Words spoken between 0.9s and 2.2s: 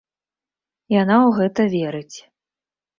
Яна ў гэта верыць.